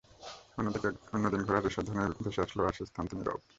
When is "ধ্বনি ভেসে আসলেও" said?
1.87-2.67